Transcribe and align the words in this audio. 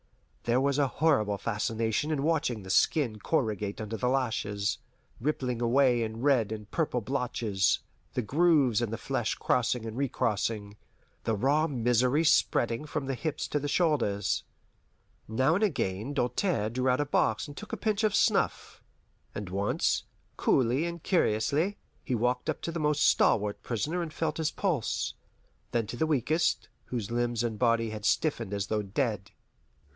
There 0.45 0.59
was 0.59 0.79
a 0.79 0.87
horrible 0.87 1.37
fascination 1.37 2.09
in 2.09 2.23
watching 2.23 2.63
the 2.63 2.71
skin 2.71 3.19
corrugate 3.19 3.79
under 3.79 3.95
the 3.95 4.09
lashes, 4.09 4.79
rippling 5.19 5.61
away 5.61 6.01
in 6.01 6.21
red 6.21 6.51
and 6.51 6.69
purple 6.71 6.99
blotches, 7.01 7.79
the 8.15 8.23
grooves 8.23 8.81
in 8.81 8.89
the 8.89 8.97
flesh 8.97 9.35
crossing 9.35 9.85
and 9.85 9.95
recrossing, 9.95 10.75
the 11.23 11.35
raw 11.35 11.67
misery 11.67 12.23
spreading 12.23 12.85
from 12.85 13.05
the 13.05 13.13
hips 13.13 13.47
to 13.49 13.59
the 13.59 13.67
shoulders. 13.67 14.43
Now 15.27 15.53
and 15.53 15.63
again 15.63 16.15
Doltaire 16.15 16.71
drew 16.71 16.89
out 16.89 16.99
a 16.99 17.05
box 17.05 17.47
and 17.47 17.55
took 17.55 17.71
a 17.71 17.77
pinch 17.77 18.03
of 18.03 18.15
snuff, 18.15 18.83
and 19.35 19.47
once, 19.49 20.03
coolly 20.35 20.85
and 20.87 21.03
curiously, 21.03 21.77
he 22.03 22.15
walked 22.15 22.49
up 22.49 22.59
to 22.63 22.71
the 22.71 22.79
most 22.79 23.03
stalwart 23.05 23.61
prisoner 23.61 24.01
and 24.01 24.11
felt 24.11 24.37
his 24.37 24.49
pulse, 24.51 25.13
then 25.71 25.85
to 25.85 25.95
the 25.95 26.07
weakest, 26.07 26.67
whose 26.85 27.11
limbs 27.11 27.43
and 27.43 27.59
body 27.59 27.91
had 27.91 28.03
stiffened 28.03 28.51
as 28.55 28.67
though 28.67 28.81
dead. 28.81 29.29